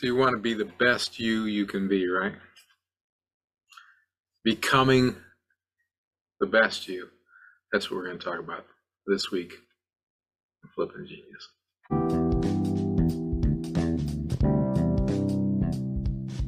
[0.00, 2.32] So you want to be the best you you can be, right?
[4.44, 5.14] Becoming
[6.40, 7.08] the best you.
[7.70, 8.64] That's what we're going to talk about
[9.06, 9.52] this week.
[10.74, 11.48] Flipping Genius.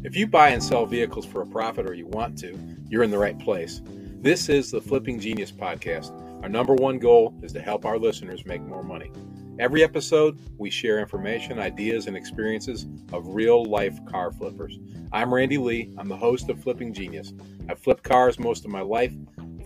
[0.02, 3.10] If you buy and sell vehicles for a profit or you want to, you're in
[3.10, 3.82] the right place.
[4.22, 6.10] This is the Flipping Genius podcast.
[6.42, 9.12] Our number one goal is to help our listeners make more money.
[9.58, 14.78] Every episode, we share information, ideas, and experiences of real life car flippers.
[15.12, 15.92] I'm Randy Lee.
[15.98, 17.34] I'm the host of Flipping Genius.
[17.68, 19.12] I've flipped cars most of my life.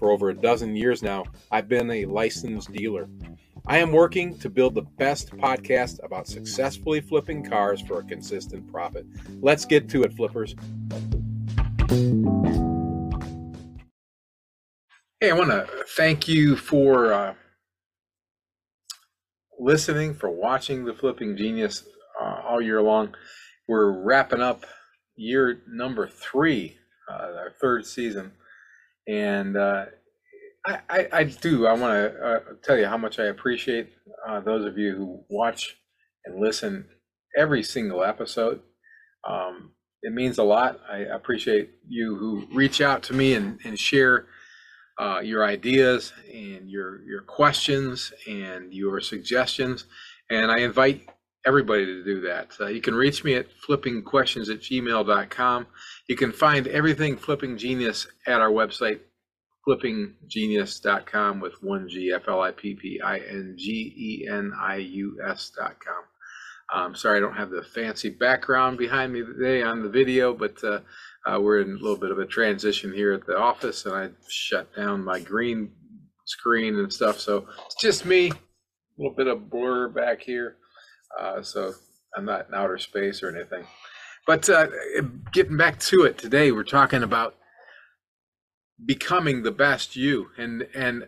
[0.01, 1.23] For over a dozen years now,
[1.53, 3.09] I've been a licensed dealer.
[3.67, 8.71] I am working to build the best podcast about successfully flipping cars for a consistent
[8.71, 9.07] profit.
[9.41, 10.57] Let's get to it, flippers.
[15.21, 17.13] Hey, I want to thank you for.
[17.13, 17.35] Uh,
[19.59, 21.85] listening, for watching the Flipping Genius
[22.21, 23.15] uh, all year long.
[23.69, 24.65] We're wrapping up
[25.17, 26.77] year number three,
[27.11, 28.33] uh, our third season,
[29.09, 29.87] and uh,
[30.67, 31.67] I, I, I, do.
[31.67, 33.91] I want to uh, tell you how much I appreciate
[34.29, 35.77] uh, those of you who watch
[36.25, 36.87] and listen
[37.37, 38.61] every single episode.
[39.29, 40.81] Um, it means a lot.
[40.91, 44.27] I appreciate you who reach out to me and, and share
[44.99, 49.85] uh, your ideas and your your questions and your suggestions.
[50.31, 51.09] And I invite
[51.47, 52.53] everybody to do that.
[52.61, 55.67] Uh, you can reach me at flippingquestions at gmail.com.
[56.09, 59.01] You can find everything Flipping Genius at our website,
[59.67, 64.77] flippinggenius.com with one G, F L I P P I N G E N I
[64.77, 66.05] U S.com.
[66.75, 70.63] Um, sorry, I don't have the fancy background behind me today on the video, but
[70.65, 70.81] uh,
[71.27, 74.11] uh, we're in a little bit of a transition here at the office, and I
[74.29, 75.73] shut down my green
[76.25, 77.19] screen and stuff.
[77.19, 78.35] So it's just me, a
[78.99, 80.57] little bit of blur back here.
[81.19, 81.73] Uh, so
[82.17, 83.65] I'm not in outer space or anything.
[84.27, 84.67] But uh,
[85.33, 87.37] getting back to it today, we're talking about
[88.85, 91.07] becoming the best you, and and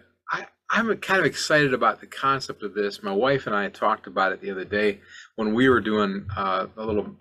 [0.71, 3.03] I'm kind of excited about the concept of this.
[3.03, 5.00] My wife and I talked about it the other day
[5.37, 7.17] when we were doing uh, a little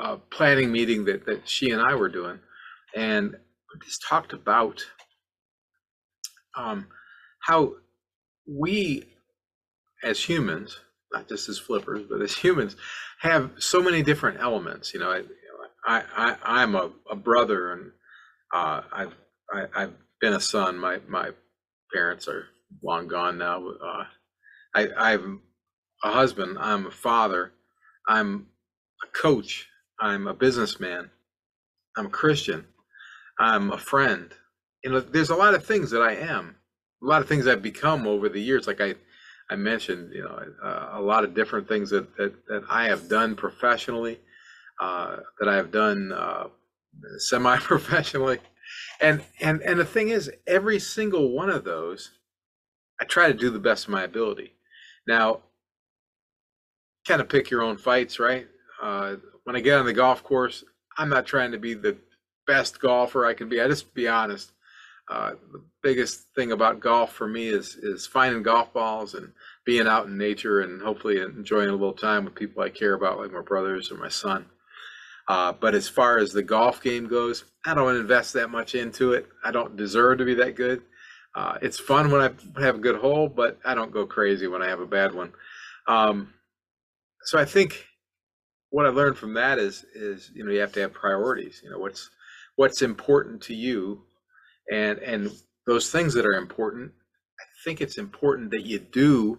[0.00, 2.38] uh, planning meeting that, that she and I were doing,
[2.94, 4.84] and we just talked about
[6.56, 6.88] um,
[7.40, 7.74] how
[8.48, 9.04] we,
[10.02, 10.78] as humans,
[11.12, 12.76] not just as flippers, but as humans,
[13.20, 14.94] have so many different elements.
[14.94, 15.22] You know, I,
[15.86, 17.92] I, I I'm a, a brother, and
[18.54, 19.14] uh, I've
[19.52, 20.78] I, have i have been a son.
[20.78, 21.30] My my
[21.92, 22.46] parents are
[22.82, 23.66] long gone now.
[23.68, 24.04] Uh,
[24.74, 25.42] I, I'm
[26.04, 26.58] a husband.
[26.60, 27.52] I'm a father.
[28.08, 28.48] I'm
[29.04, 29.68] a coach.
[30.00, 31.10] I'm a businessman.
[31.96, 32.66] I'm a Christian.
[33.38, 34.32] I'm a friend.
[34.84, 36.56] You know, there's a lot of things that I am,
[37.02, 38.66] a lot of things I've become over the years.
[38.66, 38.94] Like I,
[39.50, 43.08] I mentioned, you know, uh, a lot of different things that, that, that I have
[43.08, 44.20] done professionally,
[44.80, 46.48] uh, that I have done uh,
[47.18, 48.38] semi-professionally,
[49.00, 52.10] and and and the thing is, every single one of those,
[53.00, 54.52] I try to do the best of my ability.
[55.06, 55.42] Now,
[57.06, 58.46] kind of pick your own fights, right?
[59.46, 60.64] When I get on the golf course,
[60.98, 61.96] I'm not trying to be the
[62.48, 63.60] best golfer I can be.
[63.60, 64.50] I just be honest.
[65.08, 69.30] Uh, the biggest thing about golf for me is is finding golf balls and
[69.64, 73.20] being out in nature and hopefully enjoying a little time with people I care about,
[73.20, 74.46] like my brothers or my son.
[75.28, 79.12] Uh, but as far as the golf game goes, I don't invest that much into
[79.12, 79.28] it.
[79.44, 80.82] I don't deserve to be that good.
[81.36, 84.62] Uh, it's fun when I have a good hole, but I don't go crazy when
[84.62, 85.32] I have a bad one.
[85.86, 86.34] Um,
[87.26, 87.86] so I think
[88.76, 91.62] what I learned from that is is you know you have to have priorities.
[91.64, 92.10] You know what's
[92.56, 94.02] what's important to you,
[94.70, 95.32] and and
[95.66, 96.92] those things that are important.
[97.40, 99.38] I think it's important that you do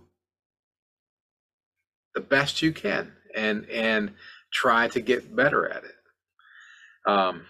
[2.16, 4.16] the best you can and and
[4.52, 5.96] try to get better at it.
[7.08, 7.46] Um,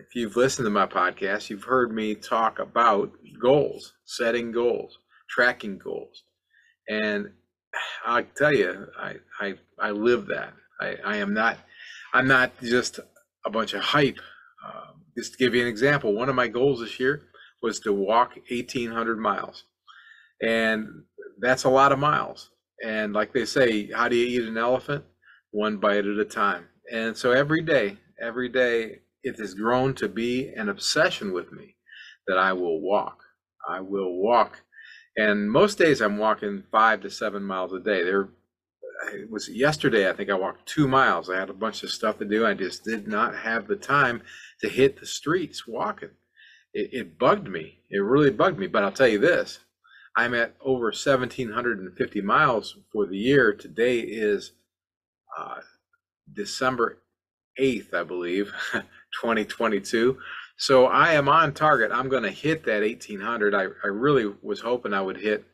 [0.00, 4.98] if you've listened to my podcast, you've heard me talk about goals, setting goals,
[5.30, 6.24] tracking goals,
[6.88, 7.30] and
[8.04, 10.54] I tell you, I I I live that.
[10.82, 11.58] I, I am not,
[12.12, 13.00] I'm not just
[13.44, 14.18] a bunch of hype.
[14.66, 17.22] Uh, just to give you an example, one of my goals this year
[17.62, 19.64] was to walk 1,800 miles,
[20.42, 20.86] and
[21.40, 22.50] that's a lot of miles.
[22.84, 25.04] And like they say, how do you eat an elephant?
[25.52, 26.66] One bite at a time.
[26.92, 31.76] And so every day, every day, it has grown to be an obsession with me
[32.26, 33.22] that I will walk.
[33.68, 34.62] I will walk.
[35.16, 38.02] And most days I'm walking five to seven miles a day.
[38.02, 38.30] There
[39.12, 40.08] it was yesterday.
[40.08, 41.28] I think I walked two miles.
[41.28, 42.46] I had a bunch of stuff to do.
[42.46, 44.22] I just did not have the time
[44.60, 46.10] to hit the streets walking.
[46.72, 47.78] It, it bugged me.
[47.90, 48.66] It really bugged me.
[48.66, 49.60] But I'll tell you this:
[50.16, 53.52] I'm at over 1,750 miles for the year.
[53.52, 54.52] Today is
[55.38, 55.60] uh,
[56.32, 56.98] December
[57.58, 60.18] 8th, I believe, 2022.
[60.56, 61.90] So I am on target.
[61.92, 63.54] I'm going to hit that 1800.
[63.54, 65.44] I, I really was hoping I would hit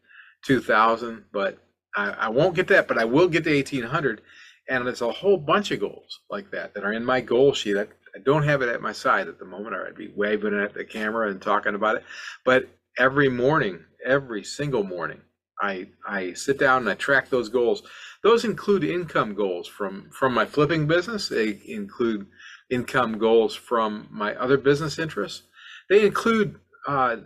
[0.45, 1.59] 2000, but
[1.96, 4.23] I, I won't get that, but I will get to 1800.
[4.69, 7.76] And there's a whole bunch of goals like that that are in my goal sheet.
[7.76, 10.58] I, I don't have it at my side at the moment, or I'd be waving
[10.58, 12.05] at the camera and talking about it.
[12.44, 12.69] But
[12.99, 15.20] every morning, every single morning,
[15.61, 17.82] I I sit down and I track those goals.
[18.23, 21.29] Those include income goals from from my flipping business.
[21.29, 22.26] They include
[22.70, 25.43] income goals from my other business interests.
[25.88, 27.17] They include uh,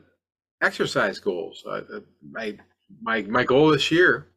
[0.63, 1.63] exercise goals.
[1.67, 2.01] Uh, uh
[2.31, 2.59] my
[3.03, 4.29] my my goal this year,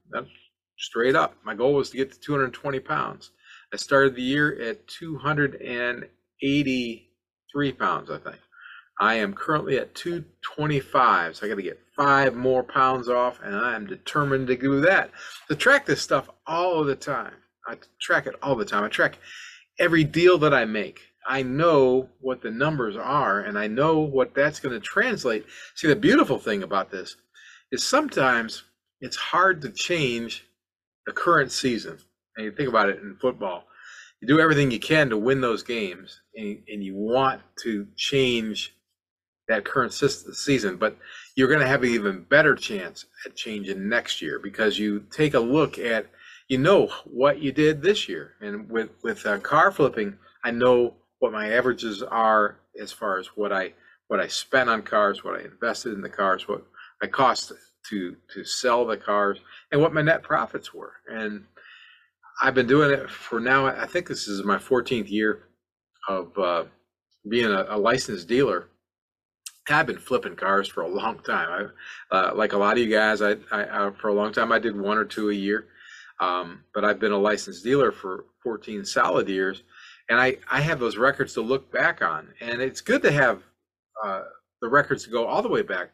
[0.78, 3.32] straight up, my goal was to get to 220 pounds.
[3.74, 8.38] I started the year at 283 pounds, I think.
[9.00, 13.54] I am currently at 225, so I got to get five more pounds off, and
[13.56, 15.12] I am determined to do that.
[15.50, 17.34] To track this stuff all the time.
[17.68, 18.84] I track it all the time.
[18.84, 19.18] I track
[19.80, 21.02] every deal that I make.
[21.28, 25.46] I know what the numbers are, and I know what that's going to translate.
[25.76, 27.16] See, the beautiful thing about this
[27.72, 28.64] is sometimes
[29.06, 30.48] it's hard to change
[31.06, 32.00] the current season.
[32.36, 33.66] And you think about it in football,
[34.20, 38.74] you do everything you can to win those games, and, and you want to change
[39.48, 40.98] that current season, but
[41.36, 45.36] you're going to have an even better chance at changing next year because you take
[45.36, 46.08] a look at,
[46.50, 48.34] you know, what you did this year.
[48.42, 53.28] And with with uh, car flipping, I know what my averages are as far as
[53.36, 53.74] what I
[54.08, 56.66] what I spent on cars, what I invested in the cars, what
[57.04, 57.52] I cost
[57.90, 59.40] to to sell the cars,
[59.72, 60.94] and what my net profits were.
[61.10, 61.46] And
[62.42, 63.66] I've been doing it for now.
[63.68, 65.48] I think this is my 14th year
[66.10, 66.66] of uh,
[67.30, 68.68] being a, a licensed dealer
[69.70, 71.72] I've been flipping cars for a long time.
[72.12, 74.52] I, uh, like a lot of you guys, I, I, I, for a long time
[74.52, 75.68] I did one or two a year,
[76.20, 79.64] um, but I've been a licensed dealer for 14 solid years,
[80.10, 83.42] and I I have those records to look back on, and it's good to have
[84.04, 84.24] uh,
[84.62, 85.90] the records to go all the way back.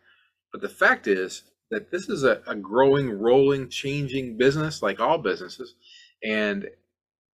[0.51, 5.17] But the fact is that this is a, a growing, rolling, changing business, like all
[5.17, 5.75] businesses,
[6.23, 6.67] and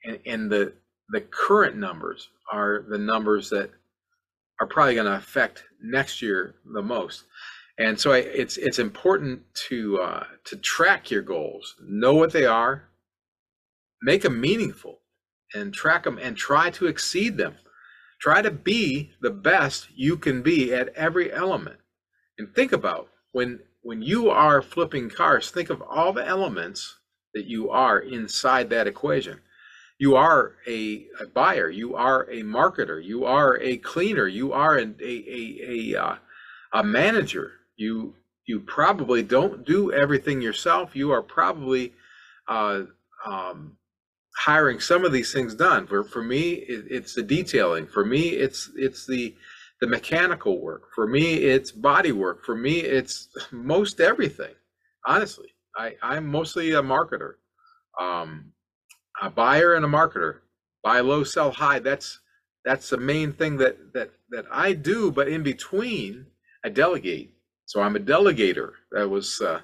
[0.05, 0.73] and and the
[1.09, 3.71] the current numbers are the numbers that
[4.59, 7.25] are probably going to affect next year the most.
[7.79, 12.45] And so I, it's it's important to uh, to track your goals, know what they
[12.45, 12.83] are,
[14.01, 14.99] make them meaningful,
[15.53, 17.55] and track them and try to exceed them.
[18.19, 21.77] Try to be the best you can be at every element.
[22.39, 26.97] And think about when when you are flipping cars, think of all the elements
[27.33, 29.39] that you are inside that equation.
[29.97, 34.77] You are a, a, buyer you are a marketer you are a cleaner you are
[34.77, 36.15] a, a, a, a, uh,
[36.73, 37.53] a manager.
[37.77, 40.93] You you probably don't do everything yourself.
[40.93, 41.93] You are probably
[42.49, 42.81] uh,
[43.25, 43.77] um,
[44.35, 45.87] hiring some of these things done.
[45.87, 47.87] For for me it, it's the detailing.
[47.87, 49.33] For me it's it's the
[49.81, 50.83] the mechanical work.
[50.95, 52.44] For me it's body work.
[52.45, 54.56] For me it's most everything
[55.06, 55.50] honestly.
[55.75, 57.33] I i'm mostly a marketer.
[58.00, 58.51] Um,
[59.21, 60.39] a buyer and a marketer.
[60.83, 61.79] Buy low sell high.
[61.79, 62.19] That's
[62.65, 66.25] that's the main thing that that that i do but in between
[66.65, 67.33] i delegate.
[67.65, 68.71] So i'm a delegator.
[68.91, 69.61] That was uh,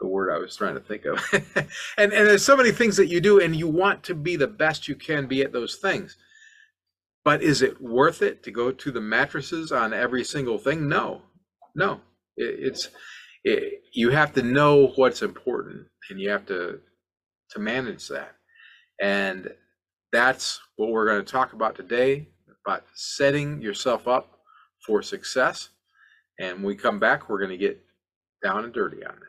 [0.00, 1.18] the word i was trying to think of.
[1.98, 4.46] And and there's so many things that you do and you want to be the
[4.46, 6.16] best you can be at those things
[7.24, 11.22] but is it worth it to go to the mattresses on every single thing no
[11.74, 12.00] no
[12.36, 12.88] it, it's
[13.42, 16.80] it, you have to know what's important and you have to
[17.50, 18.32] to manage that
[19.00, 19.50] and
[20.12, 22.28] that's what we're going to talk about today
[22.64, 24.38] about setting yourself up
[24.86, 25.70] for success.
[26.38, 27.82] And when we come back, we're going to get
[28.42, 29.26] down and dirty on that.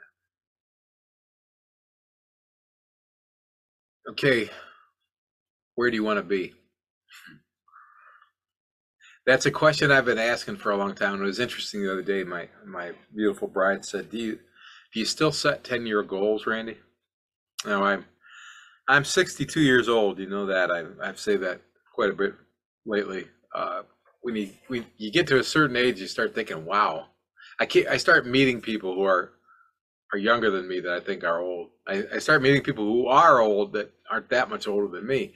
[4.12, 4.50] Okay,
[5.76, 6.54] where do you want to be?
[9.26, 11.22] That's a question I've been asking for a long time.
[11.22, 12.24] It was interesting the other day.
[12.24, 14.40] My my beautiful bride said, "Do you
[14.94, 16.78] do you still set ten year goals, Randy?"
[17.66, 18.06] No, I'm
[18.88, 20.20] I'm 62 years old.
[20.20, 20.72] You know that.
[20.72, 21.62] I, I've said that
[21.94, 22.34] quite a bit
[22.86, 23.28] lately.
[23.54, 23.84] Uh,
[24.22, 27.08] when you when you get to a certain age, you start thinking, "Wow."
[27.60, 29.34] I can't, I start meeting people who are
[30.14, 31.70] are younger than me that I think are old.
[31.88, 35.34] I, I start meeting people who are old that aren't that much older than me.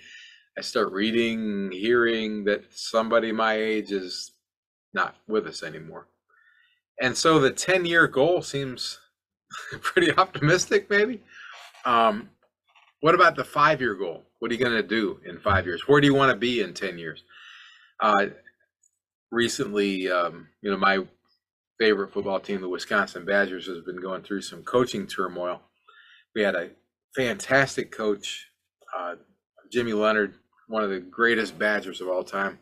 [0.58, 4.32] I start reading, hearing that somebody my age is
[4.94, 6.08] not with us anymore.
[7.02, 9.00] And so the 10 year goal seems
[9.82, 11.22] pretty optimistic, maybe.
[11.86, 12.30] Um,
[13.02, 14.24] what about the five year goal?
[14.40, 15.88] What are you going to do in five years?
[15.88, 17.24] Where do you want to be in 10 years?
[18.02, 18.28] Uh,
[19.32, 21.00] recently, um, you know, my
[21.78, 25.62] favorite football team, the Wisconsin Badgers, has been going through some coaching turmoil.
[26.34, 26.70] We had a
[27.16, 28.48] fantastic coach,
[28.98, 29.16] uh,
[29.72, 30.36] Jimmy Leonhard,
[30.68, 32.60] one of the greatest Badgers of all time,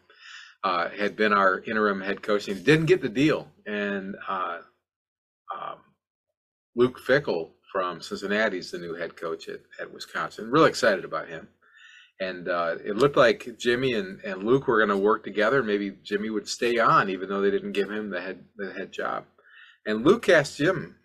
[0.63, 3.47] uh, had been our interim head coach, and didn't get the deal.
[3.65, 4.59] And uh,
[5.55, 5.77] um,
[6.75, 10.51] Luke Fickell from Cincinnati is the new head coach at, at Wisconsin.
[10.51, 11.47] Real excited about him.
[12.19, 15.63] And uh, it looked like Jimmy and, and Luke were going to work together.
[15.63, 18.91] Maybe Jimmy would stay on, even though they didn't give him the head the head
[18.91, 19.25] job.
[19.85, 20.95] And Luke asked Jim,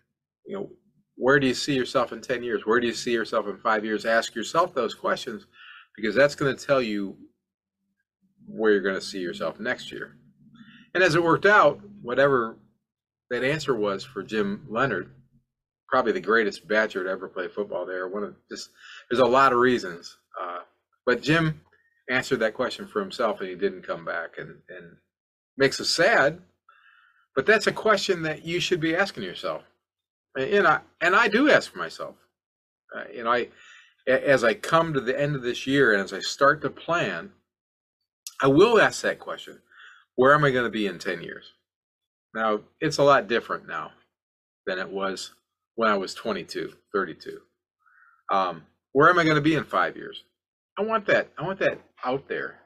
[0.45, 0.69] you know,
[1.15, 2.65] where do you see yourself in 10 years?
[2.65, 4.05] Where do you see yourself in five years?
[4.05, 5.47] Ask yourself those questions
[5.99, 7.17] because that's going to tell you
[8.47, 10.15] where you're going to see yourself next year.
[10.93, 12.57] And as it worked out, whatever
[13.29, 15.11] that answer was for Jim Leonhard,
[15.87, 18.07] probably the greatest Badger to ever play football there.
[18.07, 18.69] One of just
[19.09, 20.59] there's a lot of reasons, uh,
[21.05, 21.61] but Jim
[22.09, 24.97] answered that question for himself, and he didn't come back, and and
[25.57, 26.41] makes us sad.
[27.35, 29.63] But that's a question that you should be asking yourself,
[30.37, 32.15] and I and I do ask myself.
[32.95, 33.49] Uh, you know, I
[34.09, 37.31] as I come to the end of this year and as I start to plan,
[38.41, 39.59] I will ask that question:
[40.15, 41.53] Where am I going to be in ten years?
[42.33, 43.91] Now it's a lot different now
[44.65, 45.33] than it was
[45.75, 47.39] when I was 22, 32.
[48.31, 50.23] Um, where am I going to be in five years?
[50.77, 51.29] I want that.
[51.37, 52.59] I want that out there.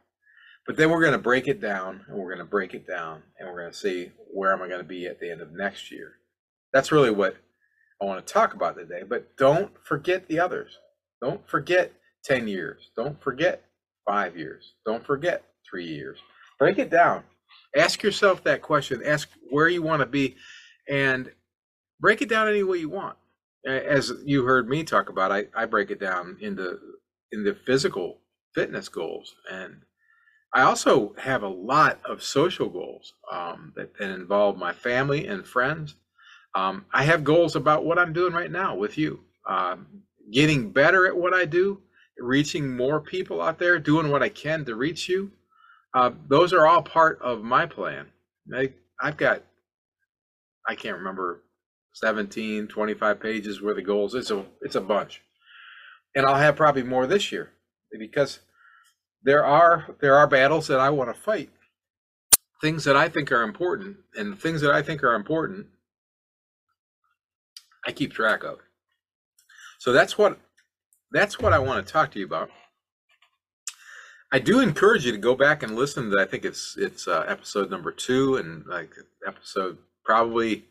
[0.66, 3.22] But then we're going to break it down and we're going to break it down
[3.38, 5.52] and we're going to see where am I going to be at the end of
[5.52, 6.14] next year.
[6.72, 7.36] That's really what
[8.02, 9.04] I want to talk about today.
[9.08, 10.78] But don't forget the others.
[11.24, 11.94] Don't forget
[12.26, 12.92] 10 years.
[12.98, 13.64] Don't forget
[14.06, 14.74] five years.
[14.86, 16.20] Don't forget three years.
[16.60, 17.24] Break it down.
[17.78, 19.02] Ask yourself that question.
[19.06, 20.36] Ask where you want to be
[20.90, 21.32] and
[22.02, 23.16] break it down any way you want.
[23.66, 26.78] As you heard me talk about, I, I break it down into
[27.32, 28.20] into physical
[28.54, 29.78] fitness goals, and
[30.54, 35.48] I also have a lot of social goals um, that, that, involve my family and
[35.48, 35.96] friends.
[36.54, 39.88] Um, I have goals about what I'm doing right now with you, um,
[40.32, 41.82] getting better at what I do,
[42.18, 45.32] reaching more people out there, doing what I can to reach you.
[45.94, 48.08] Uh, those are all part of my plan.
[48.56, 49.44] I, I've got,
[50.68, 51.44] I can't remember
[51.94, 54.16] 17, 25 pages worth of goals.
[54.16, 55.22] It's a it's a bunch.
[56.16, 57.52] And I'll have probably more this year
[57.92, 58.40] because
[59.24, 61.50] there are there are battles that I want to fight.
[62.62, 65.68] Things that I think are important and things that I think are important
[67.86, 68.60] I keep track of.
[69.84, 70.40] So that's what
[71.12, 72.50] that's what I want to talk to you about.
[74.32, 77.26] I do encourage you to go back and listen to I think it's it's uh,
[77.28, 78.94] episode number 2 and like
[79.28, 80.64] episode probably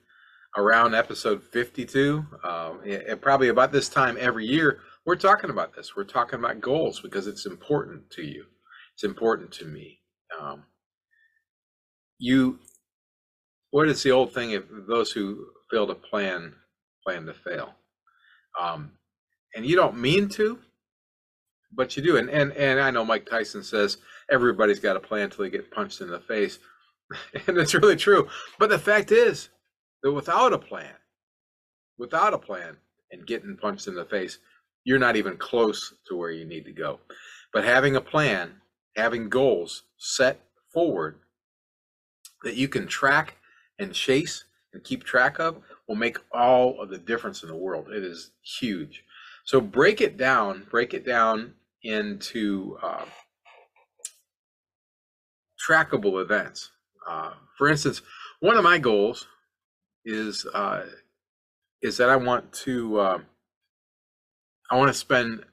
[0.56, 5.94] around episode 52, uh, and probably about this time every year, we're talking about this.
[5.94, 8.46] We're talking about goals because it's important to you.
[8.94, 9.98] It's important to me.
[10.40, 10.62] Um,
[12.18, 12.60] you,
[13.72, 14.52] what is the old thing?
[14.52, 16.54] If those who fail to plan,
[17.04, 17.74] plan to fail.
[18.58, 18.92] Um,
[19.54, 20.58] and you don't mean to,
[21.72, 22.16] but you do.
[22.16, 23.98] And and and I know Mike Tyson says
[24.30, 26.58] everybody's got a plan until they get punched in the face,
[27.46, 28.28] and it's really true.
[28.58, 29.48] But the fact is,
[30.02, 30.94] that without a plan,
[31.98, 32.76] without a plan
[33.10, 34.38] and getting punched in the face,
[34.84, 37.00] you're not even close to where you need to go.
[37.52, 38.52] But having a plan,
[38.96, 40.40] having goals set
[40.72, 41.18] forward
[42.42, 43.36] that you can track
[43.78, 47.88] and chase and keep track of will make all of the difference in the world.
[47.90, 49.04] It is huge.
[49.44, 53.04] So break it down, break it down into uh,
[55.68, 56.70] trackable events.
[57.08, 58.02] Uh, for instance,
[58.40, 59.26] one of my goals
[60.04, 60.84] is uh,
[61.82, 63.18] is that I want to uh,
[64.70, 65.44] I want to spend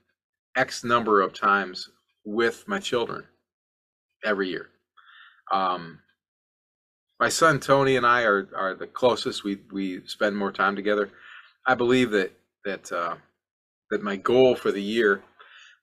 [0.56, 1.90] X number of times
[2.26, 3.26] with my children
[4.24, 4.70] every year.
[5.52, 6.00] Um,
[7.20, 9.44] my son Tony and I are are the closest.
[9.44, 11.10] We we spend more time together.
[11.66, 12.32] I believe that
[12.66, 13.16] that uh,
[13.90, 15.24] that my goal for the year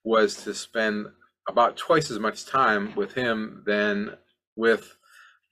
[0.04, 1.06] was to spend
[1.48, 4.16] about twice as much time with him than
[4.56, 4.96] with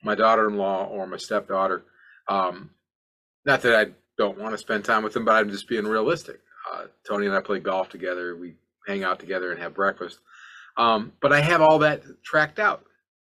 [0.03, 1.83] my daughter-in-law or my stepdaughter.
[2.27, 2.71] Um,
[3.45, 6.39] not that I don't want to spend time with them, but I'm just being realistic.
[6.71, 8.35] Uh, Tony and I play golf together.
[8.35, 8.55] We
[8.87, 10.19] hang out together and have breakfast.
[10.77, 12.85] Um, but I have all that tracked out.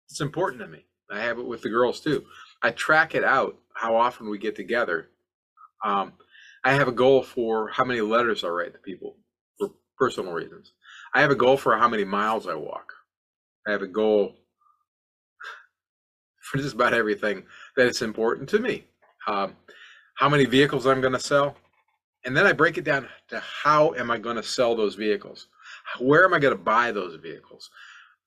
[0.09, 0.85] It's important to me.
[1.11, 2.25] I have it with the girls too.
[2.61, 5.09] I track it out how often we get together.
[5.85, 6.13] Um,
[6.63, 9.15] I have a goal for how many letters I write to people
[9.57, 10.73] for personal reasons.
[11.13, 12.93] I have a goal for how many miles I walk.
[13.67, 14.35] I have a goal
[16.41, 17.43] for just about everything
[17.75, 18.85] that is important to me.
[19.27, 19.55] Um,
[20.15, 21.55] how many vehicles I'm going to sell,
[22.25, 25.47] and then I break it down to how am I going to sell those vehicles?
[25.99, 27.69] Where am I going to buy those vehicles?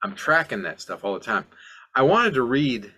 [0.03, 1.45] I'm tracking that stuff all the time.
[1.93, 2.91] I wanted to read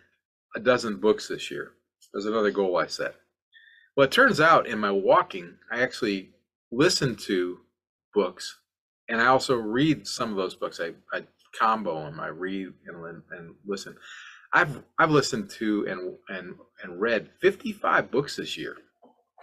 [0.56, 1.72] a dozen books this year.
[2.14, 3.16] There's another goal I set.
[3.96, 6.32] Well, it turns out in my walking, I actually
[6.72, 7.60] listen to
[8.14, 8.60] books
[9.10, 10.80] and I also read some of those books.
[10.80, 11.24] I, I
[11.58, 13.96] combo and my read and, and listen.
[14.54, 18.78] I've I've listened to and and and read 55 books this year.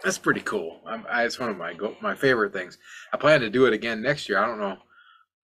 [0.03, 0.81] That's pretty cool.
[0.85, 2.77] I'm, I, it's one of my go, my favorite things.
[3.13, 4.39] I plan to do it again next year.
[4.39, 4.77] I don't know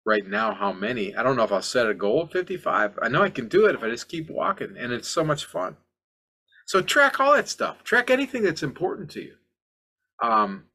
[0.06, 1.16] right now how many.
[1.16, 2.98] I don't know if I'll set a goal of 55.
[3.02, 5.46] I know I can do it if I just keep walking, and it's so much
[5.46, 5.78] fun.
[6.68, 7.84] So track all that stuff.
[7.86, 9.34] Track anything that's important to you.
[10.22, 10.66] Um,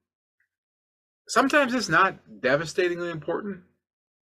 [1.28, 3.61] sometimes it's not devastatingly important.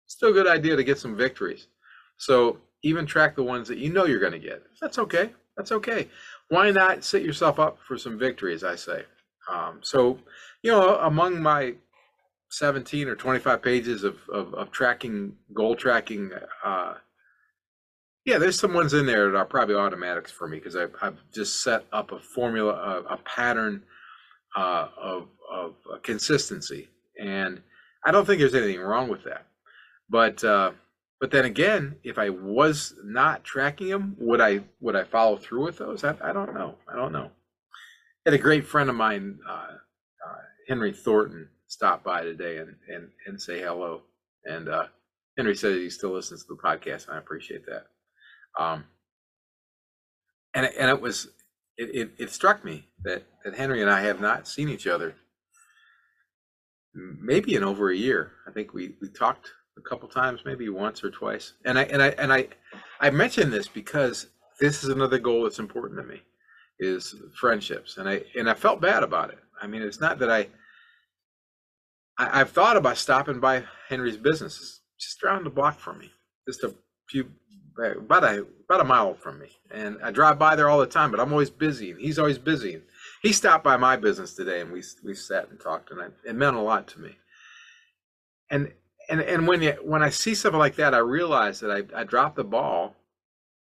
[0.08, 1.68] Still a good idea to get some victories.
[2.16, 4.64] So even track the ones that you know you're going to get.
[4.80, 5.32] That's okay.
[5.58, 6.08] That's okay.
[6.48, 8.64] Why not set yourself up for some victories?
[8.64, 9.04] I say.
[9.52, 10.18] Um, so,
[10.64, 11.74] you know, among my
[12.52, 16.32] 17 or 25 pages of, of, of tracking, goal tracking,
[16.64, 16.94] uh,
[18.30, 21.18] yeah, there's some ones in there that are probably automatics for me because I've, I've
[21.34, 23.84] just set up a formula, a, a pattern
[24.56, 26.90] uh, of, of consistency.
[27.20, 27.62] And
[28.06, 29.46] I don't think there's anything wrong with that.
[30.10, 30.72] But, uh,
[31.20, 35.66] but then again, if I was not tracking them, would I would I follow through
[35.66, 36.04] with those?
[36.04, 36.76] I, I don't know.
[36.92, 37.30] I don't know
[38.26, 43.10] had a great friend of mine, uh, uh, Henry Thornton, stop by today and and
[43.26, 44.02] and say hello.
[44.46, 44.86] And uh,
[45.38, 47.88] Henry said he still listens to the podcast, and I appreciate that.
[48.58, 48.86] Um,
[50.54, 51.28] and and it was
[51.78, 55.16] it, it, it struck me that that Henry and I have not seen each other
[56.94, 58.32] maybe in over a year.
[58.48, 61.54] I think we we talked a couple times, maybe once or twice.
[61.66, 62.48] And I and I and I
[63.00, 64.28] I mention this because
[64.60, 66.22] this is another goal that's important to me
[66.80, 69.40] is friendships, and I and I felt bad about it.
[69.62, 70.48] I mean, it's not that I,
[72.18, 76.12] I have thought about stopping by Henry's business, it's just around the block from me,
[76.48, 76.74] just a
[77.10, 77.30] few
[77.78, 81.12] about a about a mile from me, and I drive by there all the time.
[81.12, 82.82] But I'm always busy, and he's always busy.
[83.22, 86.36] He stopped by my business today, and we we sat and talked, and I, it
[86.36, 87.18] meant a lot to me.
[88.50, 88.74] And
[89.10, 92.04] and and when you when I see something like that, I realize that I I
[92.04, 92.96] dropped the ball,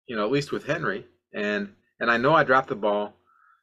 [0.06, 3.14] you know, at least with Henry, and and I know I dropped the ball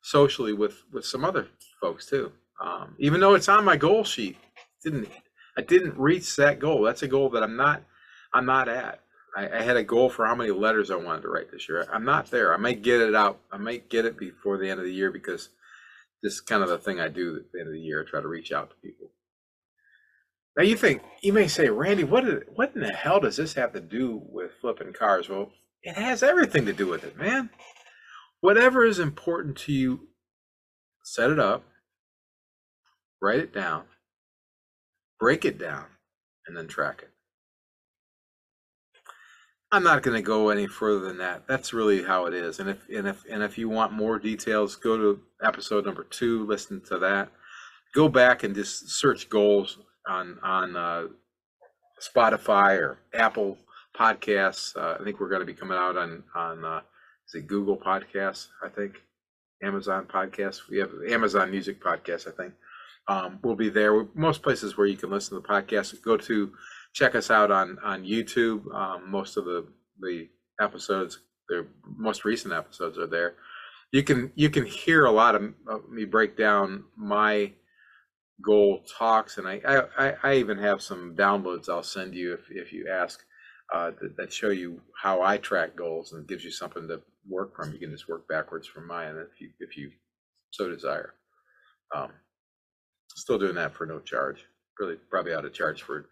[0.02, 1.48] socially with with some other
[1.82, 2.32] folks too.
[2.64, 4.38] Um, even though it's on my goal sheet,
[4.84, 5.10] didn't
[5.58, 6.84] I didn't reach that goal.
[6.84, 7.84] That's a goal that I'm not
[8.34, 9.00] I'm not at.
[9.36, 11.88] I, I, had a goal for how many letters I wanted to write this year.
[11.92, 12.54] I'm not there.
[12.54, 13.40] I might get it out.
[13.52, 15.50] I might get it before the end of the year because
[16.22, 18.04] this is kind of the thing I do at the end of the year.
[18.04, 19.10] I try to reach out to people.
[20.56, 23.54] Now you think you may say, Randy, what did, what in the hell does this
[23.56, 25.30] have to do with flipping cars?
[25.30, 27.50] Well, it has everything to do with it, man
[28.44, 30.10] whatever is important to you,
[31.02, 31.64] set it up,
[33.22, 33.86] write it down,
[35.18, 35.86] break it down,
[36.46, 37.13] and then track it.
[39.74, 41.48] I'm not going to go any further than that.
[41.48, 42.60] That's really how it is.
[42.60, 46.46] And if and if and if you want more details, go to episode number two.
[46.46, 47.30] Listen to that.
[47.96, 51.08] Go back and just search goals on on uh,
[52.00, 53.58] Spotify or Apple
[54.00, 54.78] Podcasts.
[54.78, 56.82] Uh, I think we're going to be coming out on on uh,
[57.28, 58.50] is it Google Podcasts?
[58.64, 59.02] I think
[59.64, 60.70] Amazon Podcasts.
[60.70, 62.28] We have Amazon Music Podcast.
[62.28, 62.54] I think
[63.08, 64.06] um, we'll be there.
[64.14, 66.00] Most places where you can listen to the podcast.
[66.04, 66.52] Go to
[66.94, 68.74] check us out on on YouTube.
[68.74, 69.68] Um, most of the
[70.00, 70.30] the
[70.62, 73.36] episodes, the most recent episodes, are there.
[73.92, 75.54] You can you can hear a lot of,
[75.90, 77.52] me break down my
[78.44, 82.74] goal talks, and I, I I even have some downloads I'll send you if if
[82.74, 83.24] you ask
[83.74, 87.56] uh, that, that show you how I track goals and gives you something to work
[87.56, 87.72] from.
[87.72, 89.92] You can just work backwards from mine if you if you
[90.52, 91.14] so desire.
[91.96, 92.12] Um,
[93.16, 94.46] still doing that for no charge.
[94.80, 96.08] Really, probably out of charge for.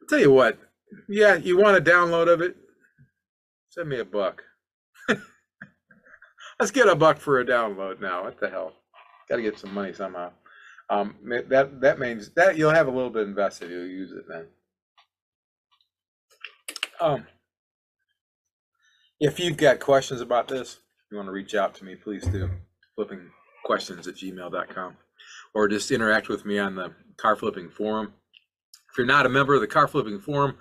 [0.00, 0.58] I'll tell you what.
[1.08, 2.56] Yeah, you want a download of it?
[3.70, 4.42] Send me a buck.
[6.58, 8.24] Let's get a buck for a download now.
[8.24, 8.72] What the hell?
[9.28, 10.32] Got to get some money somehow.
[10.90, 11.16] Um,
[11.48, 13.70] that that means that you'll have a little bit invested.
[13.70, 14.46] You'll use it then.
[17.00, 17.26] Um,
[19.20, 20.78] if you've got questions about this,
[21.10, 22.48] you want to reach out to me, please do.
[22.94, 23.30] Flipping
[23.64, 24.96] questions at gmail.com
[25.54, 28.14] or just interact with me on the car flipping forum.
[28.98, 30.56] You're not a member of the car flipping forum,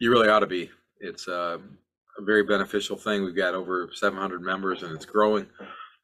[0.00, 0.70] you really ought to be.
[0.98, 1.60] It's a,
[2.18, 3.22] a very beneficial thing.
[3.22, 5.46] We've got over 700 members and it's growing.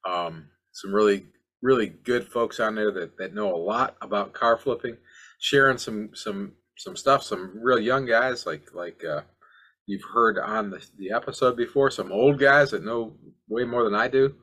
[0.08, 1.26] Um, some really,
[1.62, 4.96] really good folks on there that, that know a lot about car flipping,
[5.40, 9.22] sharing some, some, some stuff, some real young guys like, like, uh,
[9.86, 13.16] you've heard on the, the episode before, some old guys that know
[13.48, 14.34] way more than I do,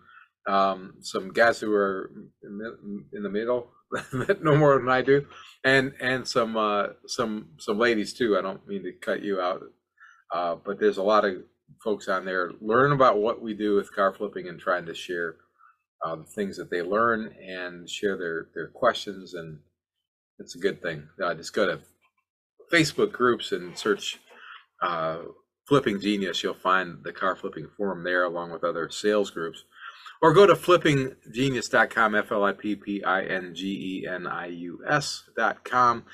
[0.48, 2.12] um, some guys who are
[2.44, 3.70] in the middle
[4.28, 5.26] that know more than I do,
[5.64, 8.38] and and some uh, some some ladies too.
[8.38, 9.62] I don't mean to cut you out,
[10.34, 11.36] uh, but there's a lot of
[11.84, 15.38] folks on there learn about what we do with car flipping and trying to share
[16.06, 19.60] uh, the things that they learn and share their their questions and
[20.40, 21.08] it's a good thing.
[21.24, 21.80] Uh, just go to
[22.72, 24.20] Facebook groups and search
[24.82, 25.20] uh,
[25.68, 29.64] Flipping Genius, you'll find the car flipping forum there along with other sales groups.
[30.24, 34.48] Or go to flippinggenius.com, F L I P P I N G E N I
[34.48, 36.06] U S.com,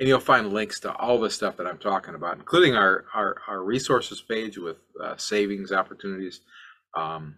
[0.00, 3.36] and you'll find links to all the stuff that I'm talking about, including our, our,
[3.46, 6.40] our resources page with uh, savings opportunities
[6.96, 7.36] um,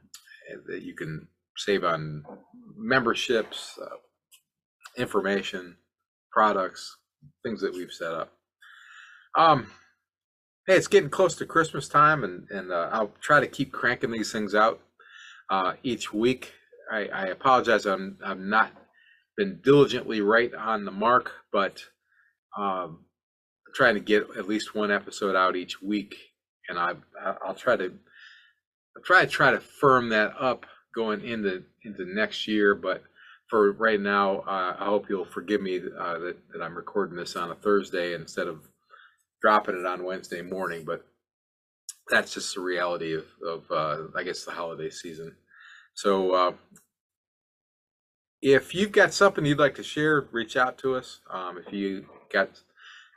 [0.69, 2.23] that you can save on
[2.77, 3.97] memberships, uh,
[4.97, 5.77] information,
[6.31, 6.99] products,
[7.45, 8.33] things that we've set up.
[9.37, 9.73] Um,
[10.69, 14.13] hey, it's getting close to Christmas time, and and uh, I'll try to keep cranking
[14.13, 14.81] these things out
[15.53, 16.53] uh, each week.
[16.91, 18.73] I, I apologize, I'm I'm not
[19.37, 21.83] been diligently right on the mark, but
[22.59, 23.05] um,
[23.67, 26.17] I'm trying to get at least one episode out each week,
[26.69, 26.95] and I
[27.47, 27.93] I'll try to
[28.97, 33.03] I'll try to try to firm that up going into into next year, but
[33.49, 37.37] for right now, uh, I hope you'll forgive me uh, that, that I'm recording this
[37.37, 38.67] on a Thursday instead of
[39.43, 40.85] dropping it on Wednesday morning.
[40.87, 41.05] But
[42.09, 45.35] that's just the reality of, of uh, I guess, the holiday season.
[45.95, 46.53] So uh,
[48.41, 51.21] if you've got something you'd like to share, reach out to us.
[51.31, 52.61] Um, if you got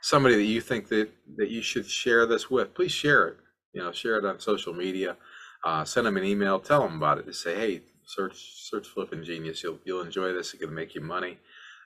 [0.02, 3.36] somebody that you think that that you should share this with, please share it.
[3.72, 5.16] You know, share it on social media.
[5.64, 6.60] Uh, send them an email.
[6.60, 7.26] Tell them about it.
[7.26, 11.00] To say, hey, search search flipping genius you'll you'll enjoy this it's to make you
[11.00, 11.38] money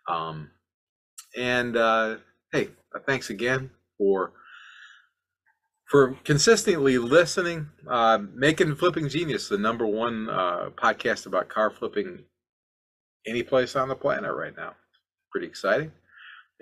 [0.08, 0.50] um,
[1.36, 2.16] and uh,
[2.52, 4.32] hey uh, thanks again for
[5.90, 12.24] for consistently listening uh, making flipping genius the number one uh, podcast about car flipping
[13.26, 14.74] any place on the planet right now.
[15.30, 15.92] Pretty exciting.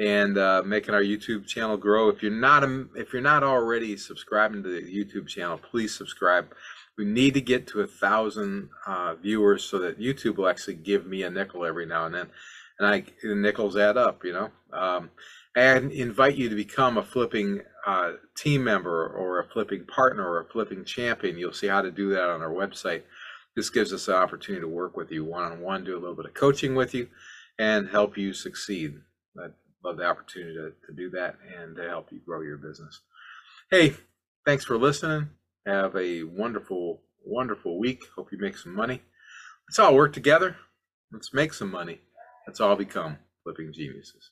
[0.00, 2.08] And uh, making our youtube channel grow.
[2.08, 2.64] If you're not
[2.96, 6.48] if you're not already subscribing to the youtube channel please subscribe.
[6.96, 11.06] We need to get to a thousand uh, viewers so that YouTube will actually give
[11.06, 12.26] me a nickel every now and then,
[12.80, 14.50] and I the nickels add up, you know.
[14.72, 15.10] Um,
[15.58, 20.40] and invite you to become a flipping uh, team member or a flipping partner or
[20.40, 21.36] a flipping champion.
[21.36, 23.02] You'll see how to do that on our website.
[23.56, 26.14] This gives us an opportunity to work with you one on one, do a little
[26.14, 27.08] bit of coaching with you,
[27.58, 29.00] and help you succeed.
[29.42, 29.50] I'd
[29.84, 33.00] love the opportunity to, to do that and to help you grow your business.
[33.68, 33.96] Hey,
[34.46, 35.30] thanks for listening.
[35.66, 38.04] Have a wonderful, wonderful week.
[38.14, 39.02] Hope you make some money.
[39.68, 40.54] Let's all work together.
[41.10, 42.00] Let's make some money.
[42.46, 44.30] Let's all become flipping geniuses.